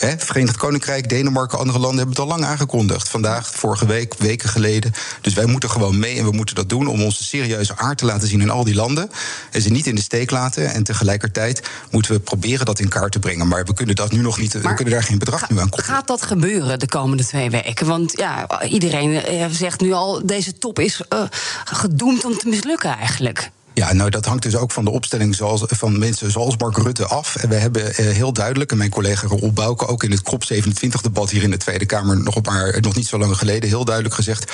He, 0.00 0.18
Verenigd 0.18 0.56
Koninkrijk, 0.56 1.08
Denemarken, 1.08 1.58
andere 1.58 1.78
landen 1.78 1.98
hebben 1.98 2.16
het 2.16 2.24
al 2.24 2.38
lang 2.38 2.44
aangekondigd. 2.44 3.08
Vandaag, 3.08 3.50
vorige 3.50 3.86
week, 3.86 4.14
weken 4.18 4.48
geleden. 4.48 4.92
Dus 5.20 5.34
wij 5.34 5.46
moeten 5.46 5.70
gewoon 5.70 5.98
mee 5.98 6.18
en 6.18 6.24
we 6.24 6.30
moeten 6.30 6.54
dat 6.54 6.68
doen 6.68 6.86
om 6.86 7.02
onze 7.02 7.24
serieuze 7.24 7.76
aard 7.76 7.98
te 7.98 8.04
laten 8.04 8.28
zien 8.28 8.40
in 8.40 8.50
al 8.50 8.64
die 8.64 8.74
landen. 8.74 9.10
En 9.50 9.62
ze 9.62 9.70
niet 9.70 9.86
in 9.86 9.94
de 9.94 10.00
steek 10.00 10.30
laten. 10.30 10.72
En 10.72 10.82
tegelijkertijd 10.82 11.68
moeten 11.90 12.12
we 12.12 12.20
proberen 12.20 12.66
dat 12.66 12.78
in 12.78 12.88
kaart 12.88 13.12
te 13.12 13.18
brengen. 13.18 13.48
Maar 13.48 13.64
we 13.64 13.74
kunnen 13.74 13.94
dat 13.94 14.12
nu 14.12 14.18
nog 14.18 14.38
niet. 14.38 14.52
we 14.52 14.74
kunnen 14.74 14.94
daar 14.94 15.02
geen 15.02 15.18
bedrag 15.18 15.50
nu 15.50 15.58
aan 15.58 15.68
koppelen. 15.68 15.94
Gaat 15.94 16.06
dat 16.06 16.22
gebeuren 16.22 16.78
de 16.78 16.88
komende 16.88 17.24
twee 17.24 17.50
weken? 17.50 17.86
Want 17.86 18.12
ja, 18.16 18.62
iedereen 18.62 19.24
eh, 19.24 19.46
zegt 19.50 19.80
nu 19.80 19.92
al: 19.92 20.26
deze 20.26 20.58
top 20.58 20.78
is 20.78 21.02
uh, 21.12 21.22
gedoemd 21.64 22.24
om 22.24 22.38
te 22.38 22.48
mislukken 22.48 22.96
eigenlijk. 22.96 23.50
Ja, 23.80 23.92
nou 23.92 24.10
dat 24.10 24.24
hangt 24.24 24.42
dus 24.42 24.56
ook 24.56 24.72
van 24.72 24.84
de 24.84 24.90
opstelling 24.90 25.34
zoals, 25.34 25.62
van 25.66 25.98
mensen 25.98 26.30
zoals 26.30 26.56
Mark 26.56 26.76
Rutte 26.76 27.06
af. 27.06 27.36
En 27.36 27.48
we 27.48 27.54
hebben 27.54 27.94
eh, 27.94 28.06
heel 28.06 28.32
duidelijk, 28.32 28.70
en 28.70 28.76
mijn 28.76 28.90
collega 28.90 29.26
Roel 29.26 29.52
Bouke 29.52 29.86
ook 29.86 30.04
in 30.04 30.10
het 30.10 30.22
COP27-debat 30.34 31.30
hier 31.30 31.42
in 31.42 31.50
de 31.50 31.56
Tweede 31.56 31.86
Kamer 31.86 32.22
nog, 32.22 32.36
een 32.36 32.42
paar, 32.42 32.80
nog 32.80 32.94
niet 32.94 33.06
zo 33.06 33.18
lang 33.18 33.36
geleden 33.36 33.68
heel 33.68 33.84
duidelijk 33.84 34.14
gezegd 34.14 34.52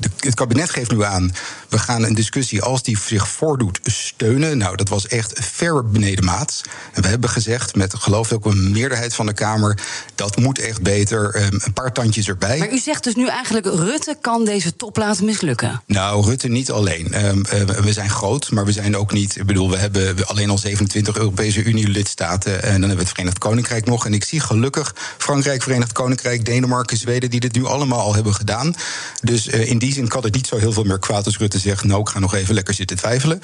het 0.00 0.34
kabinet 0.34 0.70
geeft 0.70 0.90
nu 0.90 1.04
aan, 1.04 1.34
we 1.68 1.78
gaan 1.78 2.04
een 2.04 2.14
discussie 2.14 2.62
als 2.62 2.82
die 2.82 2.98
zich 2.98 3.28
voordoet 3.28 3.80
steunen. 3.82 4.58
Nou, 4.58 4.76
dat 4.76 4.88
was 4.88 5.06
echt 5.06 5.32
ver 5.44 5.90
beneden 5.90 6.24
maat. 6.24 6.60
En 6.92 7.02
we 7.02 7.08
hebben 7.08 7.30
gezegd, 7.30 7.76
met 7.76 7.94
geloof 7.94 8.30
ik 8.30 8.36
ook 8.36 8.52
een 8.52 8.72
meerderheid 8.72 9.14
van 9.14 9.26
de 9.26 9.32
Kamer, 9.32 9.78
dat 10.14 10.36
moet 10.36 10.58
echt 10.58 10.82
beter. 10.82 11.34
Ehm, 11.34 11.58
een 11.58 11.72
paar 11.72 11.92
tandjes 11.92 12.28
erbij. 12.28 12.58
Maar 12.58 12.72
u 12.72 12.78
zegt 12.78 13.04
dus 13.04 13.14
nu 13.14 13.28
eigenlijk, 13.28 13.66
Rutte 13.66 14.16
kan 14.20 14.44
deze 14.44 14.76
top 14.76 14.96
laten 14.96 15.24
mislukken? 15.24 15.82
Nou, 15.86 16.24
Rutte 16.24 16.48
niet 16.48 16.70
alleen. 16.70 17.12
Ehm, 17.12 17.42
eh, 17.42 17.60
we 17.62 17.92
zijn 17.92 18.10
groot, 18.10 18.50
maar 18.50 18.64
we 18.64 18.72
zijn 18.72 18.96
ook 18.96 19.12
niet. 19.12 19.36
Ik 19.36 19.46
bedoel, 19.46 19.70
we 19.70 19.76
hebben 19.76 20.26
alleen 20.26 20.50
al 20.50 20.58
27 20.58 21.16
Europese 21.16 21.62
Unie-lidstaten. 21.62 22.62
En 22.62 22.70
dan 22.72 22.72
hebben 22.72 22.96
we 22.96 23.02
het 23.02 23.08
Verenigd 23.08 23.38
Koninkrijk 23.38 23.86
nog. 23.86 24.06
En 24.06 24.14
ik 24.14 24.24
zie 24.24 24.40
gelukkig 24.40 24.94
Frankrijk, 25.18 25.62
Verenigd 25.62 25.92
Koninkrijk, 25.92 26.44
Denemarken, 26.44 26.96
Zweden, 26.96 27.30
die 27.30 27.40
dit 27.40 27.54
nu 27.54 27.64
allemaal 27.64 28.00
al 28.00 28.14
hebben 28.14 28.34
gedaan. 28.34 28.74
Dus 29.22 29.48
uh, 29.48 29.70
in 29.70 29.78
die 29.78 29.91
zin 29.92 30.08
kan 30.08 30.22
het 30.22 30.34
niet 30.34 30.46
zo 30.46 30.56
heel 30.56 30.72
veel 30.72 30.84
meer 30.84 30.98
kwaad 30.98 31.26
als 31.26 31.38
Rutte 31.38 31.58
zegt... 31.58 31.84
nou, 31.84 32.00
ik 32.00 32.08
ga 32.08 32.18
nog 32.18 32.34
even 32.34 32.54
lekker 32.54 32.74
zitten 32.74 32.96
twijfelen. 32.96 33.40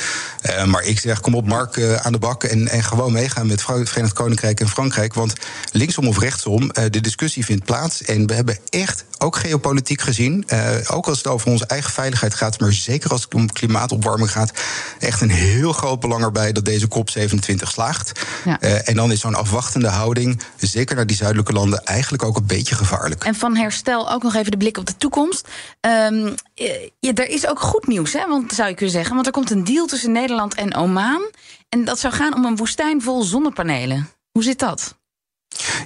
Uh, 0.50 0.64
maar 0.64 0.82
ik 0.82 0.98
zeg, 0.98 1.20
kom 1.20 1.34
op 1.34 1.46
Mark 1.46 1.76
uh, 1.76 1.94
aan 1.94 2.12
de 2.12 2.18
bak... 2.18 2.44
En, 2.44 2.68
en 2.68 2.82
gewoon 2.82 3.12
meegaan 3.12 3.46
met 3.46 3.66
het 3.66 3.88
Verenigd 3.88 4.14
Koninkrijk 4.14 4.60
en 4.60 4.68
Frankrijk. 4.68 5.14
Want 5.14 5.32
linksom 5.72 6.08
of 6.08 6.18
rechtsom, 6.18 6.62
uh, 6.62 6.70
de 6.90 7.00
discussie 7.00 7.44
vindt 7.44 7.64
plaats. 7.64 8.02
En 8.02 8.26
we 8.26 8.34
hebben 8.34 8.58
echt, 8.68 9.04
ook 9.18 9.36
geopolitiek 9.36 10.00
gezien... 10.00 10.46
ook 10.86 11.06
als 11.06 11.18
het 11.18 11.26
over 11.26 11.50
onze 11.50 11.66
eigen 11.66 11.92
veiligheid 11.92 12.34
gaat... 12.34 12.60
maar 12.60 12.72
zeker 12.72 13.10
als 13.10 13.22
het 13.22 13.34
om 13.34 13.52
klimaatopwarming 13.52 14.30
gaat... 14.30 14.52
echt 14.98 15.20
een 15.20 15.30
heel 15.30 15.72
groot 15.72 16.00
belang 16.00 16.22
erbij 16.22 16.52
dat 16.52 16.64
deze 16.64 16.86
COP27 16.86 17.54
slaagt. 17.54 18.12
Ja. 18.44 18.60
en 18.60 18.94
dan 18.94 19.12
is 19.12 19.20
zo'n 19.20 19.34
afwachtende 19.34 19.88
houding... 19.88 20.40
zeker 20.56 20.96
naar 20.96 21.06
die 21.06 21.16
zuidelijke 21.16 21.52
landen 21.52 21.84
eigenlijk 21.84 22.22
ook 22.22 22.36
een 22.36 22.46
beetje 22.46 22.74
gevaarlijk. 22.74 23.24
En 23.24 23.34
van 23.34 23.56
herstel 23.56 24.10
ook 24.10 24.22
nog 24.22 24.34
even 24.34 24.50
de 24.50 24.56
blik 24.56 24.78
op 24.78 24.86
de 24.86 24.96
toekomst. 24.98 25.48
Um, 25.80 26.27
ja, 27.00 27.12
er 27.14 27.28
is 27.28 27.46
ook 27.46 27.60
goed 27.60 27.86
nieuws, 27.86 28.12
hè, 28.12 28.26
want, 28.26 28.52
zou 28.52 28.68
je 28.68 28.74
kunnen 28.74 28.94
zeggen. 28.94 29.14
Want 29.14 29.26
er 29.26 29.32
komt 29.32 29.50
een 29.50 29.64
deal 29.64 29.86
tussen 29.86 30.12
Nederland 30.12 30.54
en 30.54 30.74
Oman. 30.74 31.30
En 31.68 31.84
dat 31.84 31.98
zou 31.98 32.14
gaan 32.14 32.34
om 32.34 32.44
een 32.44 32.56
woestijn 32.56 33.02
vol 33.02 33.22
zonnepanelen. 33.22 34.08
Hoe 34.32 34.42
zit 34.42 34.58
dat? 34.58 34.96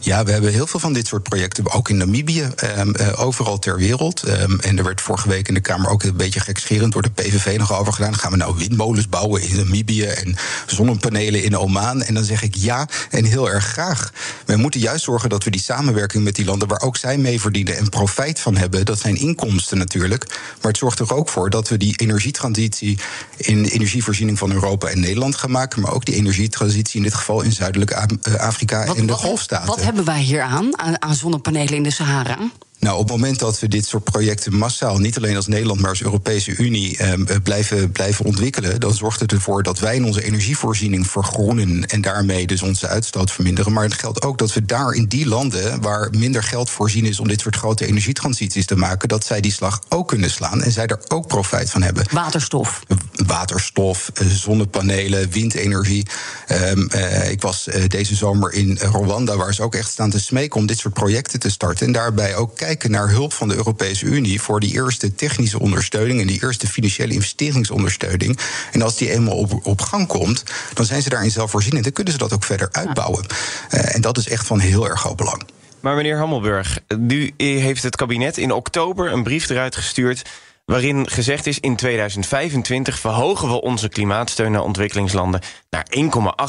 Ja, 0.01 0.25
we 0.25 0.33
hebben 0.33 0.53
heel 0.53 0.67
veel 0.67 0.81
van 0.81 0.93
dit 0.93 1.07
soort 1.07 1.23
projecten, 1.23 1.73
ook 1.73 1.89
in 1.89 1.97
Namibië, 1.97 2.49
um, 2.79 2.95
overal 3.17 3.59
ter 3.59 3.77
wereld. 3.77 4.29
Um, 4.29 4.61
en 4.61 4.79
er 4.79 4.85
werd 4.85 5.01
vorige 5.01 5.29
week 5.29 5.49
in 5.49 5.55
de 5.55 5.61
Kamer 5.61 5.91
ook 5.91 6.03
een 6.03 6.17
beetje 6.17 6.41
gekscherend 6.41 6.93
door 6.93 7.03
de 7.03 7.11
PVV 7.11 7.59
nog 7.59 7.79
over 7.79 7.93
gedaan. 7.93 8.15
Gaan 8.15 8.31
we 8.31 8.37
nou 8.37 8.57
windmolens 8.57 9.09
bouwen 9.09 9.43
in 9.43 9.57
Namibië 9.57 10.05
en 10.05 10.37
zonnepanelen 10.67 11.43
in 11.43 11.57
Oman? 11.57 12.03
En 12.03 12.15
dan 12.15 12.25
zeg 12.25 12.43
ik 12.43 12.55
ja, 12.55 12.89
en 13.11 13.25
heel 13.25 13.51
erg 13.51 13.65
graag. 13.65 14.13
We 14.53 14.59
moeten 14.59 14.81
juist 14.81 15.05
zorgen 15.05 15.29
dat 15.29 15.45
we 15.45 15.51
die 15.51 15.61
samenwerking 15.61 16.25
met 16.25 16.35
die 16.35 16.45
landen, 16.45 16.69
waar 16.69 16.81
ook 16.81 16.97
zij 16.97 17.19
mee 17.19 17.41
verdienen 17.41 17.77
en 17.77 17.89
profijt 17.89 18.41
van 18.41 18.57
hebben, 18.57 18.85
dat 18.85 18.99
zijn 18.99 19.17
inkomsten 19.17 19.79
natuurlijk. 19.79 20.27
Maar 20.29 20.71
het 20.71 20.77
zorgt 20.77 20.99
er 20.99 21.15
ook 21.15 21.29
voor 21.29 21.51
dat 21.51 21.69
we 21.69 21.77
die 21.77 21.97
energietransitie 21.97 22.99
in 23.37 23.65
energievoorziening 23.65 24.39
van 24.39 24.53
Europa 24.53 24.89
en 24.89 25.01
Nederland 25.01 25.37
gaan 25.37 25.51
maken, 25.51 25.81
maar 25.81 25.93
ook 25.93 26.05
die 26.05 26.15
energietransitie 26.15 26.97
in 26.97 27.03
dit 27.03 27.15
geval 27.15 27.43
in 27.43 27.53
Zuidelijk 27.53 27.93
Afrika 28.39 28.85
en 28.85 29.07
de 29.07 29.13
Golfstaten. 29.13 29.67
Wat 29.67 29.83
hebben 29.83 30.05
wij 30.05 30.21
hier 30.21 30.43
aan, 30.43 31.01
aan 31.03 31.15
zonnepanelen 31.15 31.75
in 31.75 31.83
de 31.83 31.91
Sahara? 31.91 32.39
Nou, 32.83 32.99
op 32.99 33.03
het 33.03 33.13
moment 33.13 33.39
dat 33.39 33.59
we 33.59 33.69
dit 33.69 33.87
soort 33.87 34.05
projecten 34.05 34.57
massaal, 34.57 34.99
niet 34.99 35.17
alleen 35.17 35.37
als 35.37 35.47
Nederland, 35.47 35.81
maar 35.81 35.91
als 35.91 36.03
Europese 36.03 36.57
Unie, 36.57 36.97
eh, 36.97 37.13
blijven, 37.43 37.93
blijven 37.93 38.25
ontwikkelen, 38.25 38.81
dan 38.81 38.95
zorgt 38.95 39.21
het 39.21 39.33
ervoor 39.33 39.63
dat 39.63 39.79
wij 39.79 39.97
in 39.97 40.05
onze 40.05 40.25
energievoorziening 40.25 41.07
vergroenen 41.07 41.87
en 41.87 42.01
daarmee 42.01 42.47
dus 42.47 42.63
onze 42.63 42.89
uitstoot 42.89 43.31
verminderen. 43.31 43.73
Maar 43.73 43.85
het 43.85 43.95
geldt 43.95 44.23
ook 44.23 44.39
dat 44.39 44.53
we 44.53 44.65
daar 44.65 44.93
in 44.93 45.07
die 45.07 45.27
landen 45.27 45.81
waar 45.81 46.09
minder 46.17 46.43
geld 46.43 46.71
voorzien 46.71 47.05
is 47.05 47.21
om 47.21 47.29
dit 47.29 47.41
soort 47.41 47.57
grote 47.57 47.87
energietransities 47.87 48.67
te 48.67 48.77
maken, 48.77 49.09
dat 49.09 49.25
zij 49.25 49.41
die 49.41 49.53
slag 49.53 49.81
ook 49.89 50.09
kunnen 50.09 50.31
slaan 50.31 50.63
en 50.63 50.73
zij 50.73 50.87
er 50.87 51.01
ook 51.09 51.27
profijt 51.27 51.71
van 51.71 51.83
hebben. 51.83 52.05
Waterstof. 52.11 52.83
Waterstof, 53.27 54.11
eh, 54.15 54.27
zonnepanelen, 54.27 55.31
windenergie. 55.31 56.07
Um, 56.49 56.89
uh, 56.95 57.31
ik 57.31 57.43
was 57.43 57.69
deze 57.87 58.15
zomer 58.15 58.53
in 58.53 58.79
Rwanda, 58.81 59.37
waar 59.37 59.55
ze 59.55 59.63
ook 59.63 59.75
echt 59.75 59.91
staan 59.91 60.11
te 60.11 60.21
smeken 60.21 60.61
om 60.61 60.67
dit 60.67 60.79
soort 60.79 60.95
projecten 60.95 61.41
te 61.41 61.51
starten. 61.51 61.87
En 61.87 61.93
daarbij 61.93 62.37
ook 62.37 62.57
kijken 62.57 62.71
kijken 62.73 62.91
naar 62.91 63.09
hulp 63.09 63.33
van 63.33 63.49
de 63.49 63.55
Europese 63.55 64.07
Unie 64.07 64.41
voor 64.41 64.61
die 64.61 64.73
eerste 64.73 65.15
technische 65.15 65.59
ondersteuning 65.59 66.21
en 66.21 66.27
die 66.27 66.43
eerste 66.43 66.67
financiële 66.67 67.13
investeringsondersteuning. 67.13 68.39
En 68.73 68.83
als 68.83 68.97
die 68.97 69.11
eenmaal 69.11 69.37
op, 69.37 69.67
op 69.67 69.81
gang 69.81 70.07
komt, 70.07 70.45
dan 70.75 70.85
zijn 70.85 71.03
ze 71.03 71.09
daarin 71.09 71.31
zelfvoorzienend. 71.31 71.85
Dan 71.85 71.93
kunnen 71.93 72.13
ze 72.13 72.19
dat 72.19 72.33
ook 72.33 72.45
verder 72.45 72.69
uitbouwen. 72.71 73.27
Uh, 73.71 73.95
en 73.95 74.01
dat 74.01 74.19
is 74.19 74.29
echt 74.29 74.47
van 74.47 74.59
heel 74.59 74.89
erg 74.89 75.01
groot 75.01 75.17
belang. 75.17 75.43
Maar 75.81 75.97
meneer 75.97 76.17
Hammelburg, 76.17 76.79
nu 76.99 77.33
heeft 77.37 77.83
het 77.83 77.97
kabinet 77.97 78.37
in 78.39 78.53
oktober 78.53 79.13
een 79.13 79.23
brief 79.23 79.49
eruit 79.49 79.77
gestuurd 79.77 80.23
waarin 80.65 81.11
gezegd 81.11 81.47
is 81.47 81.61
in 81.61 81.77
2025 81.77 82.99
verhogen 82.99 83.49
we 83.49 83.61
onze 83.61 83.89
klimaatsteun 83.89 84.53
naar 84.53 84.63
ontwikkelingslanden 84.63 85.41
naar 85.71 85.87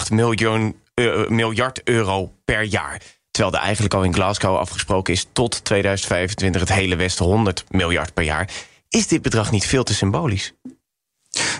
1,8 0.07 0.13
miljoen, 0.13 0.75
uh, 0.95 1.27
miljard 1.27 1.83
euro 1.83 2.31
per 2.45 2.61
jaar. 2.61 3.01
Terwijl 3.33 3.55
er 3.55 3.61
eigenlijk 3.61 3.93
al 3.93 4.03
in 4.03 4.13
Glasgow 4.13 4.57
afgesproken 4.57 5.13
is 5.13 5.27
tot 5.31 5.63
2025 5.63 6.61
het 6.61 6.73
hele 6.73 6.95
Westen 6.95 7.25
100 7.25 7.63
miljard 7.69 8.13
per 8.13 8.23
jaar. 8.23 8.49
Is 8.89 9.07
dit 9.07 9.21
bedrag 9.21 9.51
niet 9.51 9.65
veel 9.65 9.83
te 9.83 9.93
symbolisch? 9.93 10.53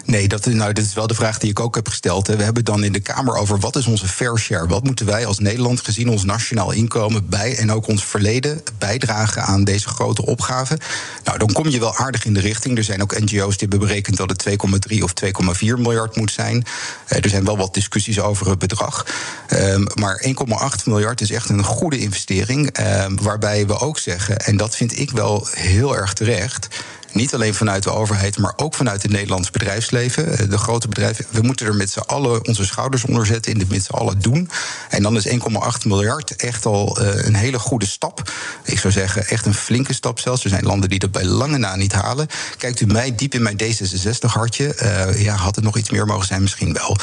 Nee, 0.05 0.27
dat, 0.27 0.45
nou, 0.45 0.73
dat 0.73 0.83
is 0.83 0.93
wel 0.93 1.07
de 1.07 1.13
vraag 1.13 1.37
die 1.37 1.49
ik 1.49 1.59
ook 1.59 1.75
heb 1.75 1.87
gesteld. 1.87 2.27
We 2.27 2.43
hebben 2.43 2.65
dan 2.65 2.83
in 2.83 2.91
de 2.91 2.99
Kamer 2.99 3.35
over 3.35 3.59
wat 3.59 3.75
is 3.75 3.85
onze 3.85 4.07
fair 4.07 4.37
share? 4.37 4.67
Wat 4.67 4.83
moeten 4.83 5.05
wij 5.05 5.25
als 5.25 5.39
Nederland 5.39 5.81
gezien 5.81 6.09
ons 6.09 6.23
nationaal 6.23 6.71
inkomen 6.71 7.29
bij 7.29 7.57
en 7.57 7.71
ook 7.71 7.87
ons 7.87 8.05
verleden 8.05 8.61
bijdragen 8.77 9.43
aan 9.43 9.63
deze 9.63 9.87
grote 9.87 10.25
opgave? 10.25 10.77
Nou, 11.23 11.37
dan 11.37 11.51
kom 11.51 11.69
je 11.69 11.79
wel 11.79 11.95
aardig 11.95 12.25
in 12.25 12.33
de 12.33 12.39
richting. 12.39 12.77
Er 12.77 12.83
zijn 12.83 13.01
ook 13.01 13.19
NGO's 13.19 13.57
die 13.57 13.67
hebben 13.67 13.79
berekend 13.79 14.17
dat 14.17 14.29
het 14.29 14.49
2,3 14.91 14.97
of 15.03 15.13
2,4 15.25 15.31
miljard 15.59 16.15
moet 16.15 16.31
zijn. 16.31 16.65
er 17.07 17.29
zijn 17.29 17.45
wel 17.45 17.57
wat 17.57 17.73
discussies 17.73 18.19
over 18.19 18.49
het 18.49 18.59
bedrag. 18.59 19.05
Um, 19.49 19.87
maar 19.93 20.25
1,8 20.27 20.83
miljard 20.85 21.21
is 21.21 21.31
echt 21.31 21.49
een 21.49 21.63
goede 21.63 21.97
investering. 21.97 22.79
Um, 22.79 23.21
waarbij 23.21 23.67
we 23.67 23.79
ook 23.79 23.99
zeggen, 23.99 24.37
en 24.37 24.57
dat 24.57 24.75
vind 24.75 24.99
ik 24.99 25.11
wel 25.11 25.47
heel 25.51 25.95
erg 25.95 26.13
terecht. 26.13 26.67
Niet 27.13 27.33
alleen 27.33 27.53
vanuit 27.53 27.83
de 27.83 27.91
overheid, 27.91 28.37
maar 28.37 28.53
ook 28.55 28.73
vanuit 28.73 29.01
het 29.01 29.11
Nederlands 29.11 29.51
bedrijfsleven. 29.51 30.37
Eh, 30.37 30.49
de 30.49 30.57
grote 30.57 30.87
bedrijven. 30.87 31.25
We 31.29 31.41
moeten 31.41 31.65
er 31.65 31.75
met 31.75 31.91
z'n 31.91 31.99
allen 31.99 32.47
onze 32.47 32.65
schouders 32.65 33.05
onder 33.05 33.25
zetten. 33.25 33.51
In 33.51 33.57
dit 33.57 33.69
met 33.69 33.83
z'n 33.83 33.93
allen 33.93 34.21
doen. 34.21 34.49
En 34.89 35.03
dan 35.03 35.15
is 35.15 35.27
1,8 35.27 35.37
miljard 35.85 36.35
echt 36.35 36.65
al 36.65 37.01
uh, 37.01 37.25
een 37.25 37.35
hele 37.35 37.59
goede 37.59 37.85
stap. 37.85 38.31
Ik 38.63 38.79
zou 38.79 38.93
zeggen, 38.93 39.27
echt 39.27 39.45
een 39.45 39.53
flinke 39.53 39.93
stap 39.93 40.19
zelfs. 40.19 40.43
Er 40.43 40.49
zijn 40.49 40.63
landen 40.63 40.89
die 40.89 40.99
dat 40.99 41.11
bij 41.11 41.25
lange 41.25 41.57
na 41.57 41.75
niet 41.75 41.93
halen. 41.93 42.27
Kijkt 42.57 42.79
u 42.79 42.85
mij 42.85 43.15
diep 43.15 43.33
in 43.33 43.41
mijn 43.41 43.57
D66-hartje. 43.63 44.75
Uh, 44.81 45.23
ja, 45.23 45.35
had 45.35 45.55
het 45.55 45.63
nog 45.63 45.77
iets 45.77 45.89
meer 45.89 46.05
mogen 46.05 46.27
zijn? 46.27 46.41
Misschien 46.41 46.73
wel. 46.73 46.97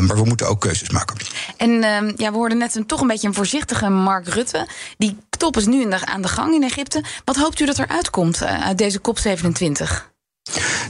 Maar 0.00 0.16
we 0.16 0.24
moeten 0.24 0.48
ook 0.48 0.60
keuzes 0.60 0.90
maken. 0.90 1.16
En 1.56 1.70
ja, 2.16 2.30
we 2.30 2.36
hoorden 2.36 2.58
net 2.58 2.74
een, 2.74 2.86
toch 2.86 3.00
een 3.00 3.06
beetje 3.06 3.28
een 3.28 3.34
voorzichtige 3.34 3.88
Mark 3.88 4.28
Rutte. 4.28 4.68
Die 4.98 5.16
top 5.40 5.56
is 5.56 5.66
nu 5.66 5.92
aan 6.04 6.22
de 6.22 6.28
gang 6.28 6.54
in 6.54 6.62
Egypte. 6.62 7.04
Wat 7.24 7.36
hoopt 7.36 7.60
u 7.60 7.66
dat 7.66 7.78
er 7.78 7.88
uitkomt 7.88 8.42
uit 8.42 8.78
deze 8.78 8.98
COP27? 8.98 10.09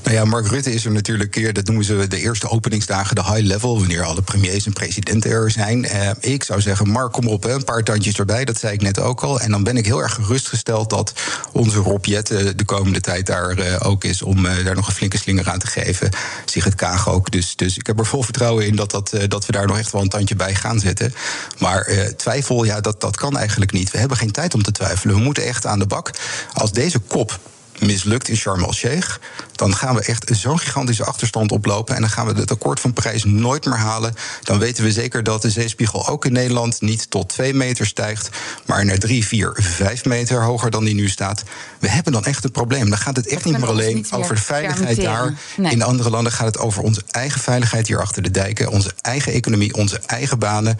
Nou 0.02 0.17
ja, 0.17 0.25
Mark 0.25 0.47
Rutte 0.47 0.73
is 0.73 0.85
er 0.85 0.90
natuurlijk 0.90 1.31
keer, 1.31 1.52
dat 1.52 1.67
noemen 1.67 1.85
ze 1.85 2.07
de 2.07 2.21
eerste 2.21 2.49
openingsdagen, 2.49 3.17
de 3.17 3.25
high 3.25 3.47
level, 3.47 3.79
wanneer 3.79 4.05
alle 4.05 4.23
premiers 4.23 4.67
en 4.67 4.73
presidenten 4.73 5.31
er 5.31 5.50
zijn. 5.50 5.85
Eh, 5.85 6.11
ik 6.21 6.45
zou 6.45 6.61
zeggen, 6.61 6.88
Mark, 6.88 7.12
kom 7.12 7.29
op, 7.29 7.45
een 7.45 7.64
paar 7.64 7.83
tandjes 7.83 8.19
erbij, 8.19 8.45
dat 8.45 8.59
zei 8.59 8.73
ik 8.73 8.83
net 8.83 8.99
ook 8.99 9.21
al. 9.21 9.40
En 9.40 9.50
dan 9.50 9.62
ben 9.62 9.76
ik 9.76 9.87
heel 9.87 10.02
erg 10.02 10.14
gerustgesteld 10.14 10.90
dat 10.90 11.12
onze 11.52 11.79
Rob 11.79 12.05
Jette 12.05 12.55
de 12.55 12.64
komende 12.64 13.00
tijd 13.00 13.26
daar 13.26 13.59
uh, 13.59 13.76
ook 13.79 14.05
is 14.05 14.23
om 14.23 14.47
uh, 14.47 14.64
daar 14.64 14.75
nog 14.75 14.87
een 14.87 14.95
flinke 14.95 15.19
slinger 15.19 15.50
aan 15.50 15.59
te 15.59 15.67
geven. 15.67 16.11
het 16.52 16.75
Kaag 16.75 17.09
ook. 17.09 17.31
Dus, 17.31 17.57
dus 17.57 17.76
ik 17.76 17.87
heb 17.87 17.99
er 17.99 18.07
vol 18.07 18.23
vertrouwen 18.23 18.67
in 18.67 18.76
dat, 18.76 18.90
dat, 18.90 19.12
uh, 19.14 19.23
dat 19.29 19.47
we 19.47 19.52
daar 19.52 19.67
nog 19.67 19.79
echt 19.79 19.93
wel 19.93 20.02
een 20.02 20.09
tandje 20.09 20.37
bij 20.37 20.55
gaan 20.55 20.79
zetten. 20.79 21.14
Maar 21.59 22.12
twijfel, 22.17 22.64
ja, 22.64 22.81
dat, 22.81 23.00
dat 23.00 23.17
kan 23.17 23.38
eigenlijk 23.38 23.73
niet. 23.73 23.90
We 23.90 23.99
hebben 23.99 24.17
geen 24.17 24.33
tijd 24.33 24.55
om 24.55 24.62
te 24.62 24.73
twijfelen. 24.73 25.14
We 25.14 25.23
moeten 25.23 25.45
echt 25.45 25.67
aan 25.67 25.79
de 25.79 25.87
bak. 25.87 26.11
Als 26.52 26.73
deze 26.73 26.99
kop 26.99 27.38
mislukt 27.81 28.29
in 28.29 28.37
Sharm 28.37 28.65
el-Sheikh, 28.65 29.19
dan 29.55 29.77
gaan 29.77 29.95
we 29.95 30.03
echt 30.03 30.31
zo'n 30.33 30.59
gigantische 30.59 31.05
achterstand 31.05 31.53
oplopen. 31.53 31.95
En 31.95 32.01
dan 32.01 32.11
gaan 32.11 32.27
we 32.27 32.41
het 32.41 32.51
akkoord 32.51 32.81
van 32.81 32.93
Parijs 32.93 33.25
nooit 33.25 33.65
meer 33.65 33.79
halen. 33.79 34.15
Dan 34.43 34.59
weten 34.59 34.85
we 34.85 34.93
zeker 34.93 35.23
dat 35.23 35.43
de 35.43 35.51
zeespiegel 35.51 36.09
ook 36.09 36.25
in 36.25 36.33
Nederland 36.33 36.81
niet 36.81 37.11
tot 37.11 37.29
2 37.29 37.55
meter 37.55 37.87
stijgt, 37.87 38.29
maar 38.67 38.85
naar 38.85 38.99
3, 38.99 39.27
4, 39.27 39.57
5 39.61 40.05
meter 40.05 40.43
hoger 40.43 40.71
dan 40.71 40.85
die 40.85 40.95
nu 40.95 41.09
staat. 41.09 41.43
We 41.79 41.89
hebben 41.89 42.13
dan 42.13 42.25
echt 42.25 42.45
een 42.45 42.51
probleem. 42.51 42.89
Dan 42.89 42.99
gaat 42.99 43.17
het 43.17 43.27
echt 43.27 43.45
niet 43.45 43.59
meer 43.59 43.69
alleen 43.69 43.95
niet 43.95 44.13
over 44.13 44.35
de 44.35 44.41
veiligheid 44.41 45.03
daar. 45.03 45.35
Nee. 45.57 45.73
In 45.73 45.83
andere 45.83 46.11
landen 46.11 46.33
gaat 46.33 46.47
het 46.47 46.59
over 46.59 46.83
onze 46.83 47.03
eigen 47.11 47.41
veiligheid 47.41 47.87
hier 47.87 48.01
achter 48.01 48.23
de 48.23 48.31
dijken, 48.31 48.71
onze 48.71 48.93
eigen 49.01 49.33
economie, 49.33 49.75
onze 49.75 50.01
eigen 50.07 50.39
banen. 50.39 50.79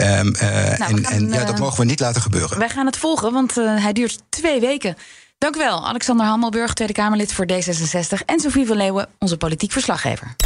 Um, 0.00 0.02
uh, 0.02 0.40
nou, 0.42 0.76
en, 0.78 1.04
en 1.04 1.28
ja, 1.32 1.44
dat 1.44 1.58
mogen 1.58 1.78
we 1.78 1.84
niet 1.84 2.00
laten 2.00 2.22
gebeuren. 2.22 2.58
Wij 2.58 2.68
gaan 2.68 2.86
het 2.86 2.96
volgen, 2.96 3.32
want 3.32 3.58
uh, 3.58 3.82
hij 3.82 3.92
duurt 3.92 4.18
twee 4.28 4.60
weken. 4.60 4.96
Dank 5.42 5.56
u 5.56 5.58
wel, 5.58 5.86
Alexander 5.86 6.26
Hammelburg, 6.26 6.74
Tweede 6.74 6.92
Kamerlid 6.92 7.32
voor 7.32 7.46
D66... 7.52 8.24
en 8.26 8.40
Sofie 8.40 8.66
van 8.66 8.76
Leeuwen, 8.76 9.08
onze 9.18 9.36
politiek 9.36 9.72
verslaggever. 9.72 10.36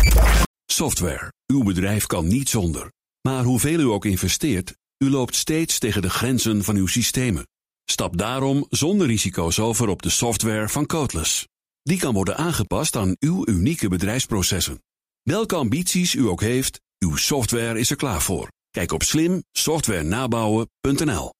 Software. 0.66 1.32
Uw 1.46 1.62
bedrijf 1.62 2.06
kan 2.06 2.26
niet 2.26 2.48
zonder. 2.48 2.92
Maar 3.20 3.44
hoeveel 3.44 3.80
u 3.80 3.84
ook 3.84 4.04
investeert, 4.04 4.74
u 4.98 5.10
loopt 5.10 5.34
steeds 5.34 5.78
tegen 5.78 6.02
de 6.02 6.10
grenzen 6.10 6.64
van 6.64 6.76
uw 6.76 6.86
systemen. 6.86 7.46
Stap 7.84 8.18
daarom 8.18 8.66
zonder 8.68 9.06
risico's 9.06 9.58
over 9.58 9.88
op 9.88 10.02
de 10.02 10.10
software 10.10 10.68
van 10.68 10.86
Codeless. 10.86 11.46
Die 11.82 11.98
kan 11.98 12.14
worden 12.14 12.36
aangepast 12.36 12.96
aan 12.96 13.16
uw 13.18 13.48
unieke 13.48 13.88
bedrijfsprocessen. 13.88 14.82
Welke 15.22 15.54
ambities 15.54 16.14
u 16.14 16.28
ook 16.28 16.40
heeft, 16.40 16.80
uw 16.98 17.16
software 17.16 17.78
is 17.78 17.90
er 17.90 17.96
klaar 17.96 18.22
voor. 18.22 18.48
Kijk 18.70 18.92
op 18.92 19.02
slimsoftwarenabouwen.nl 19.02 21.35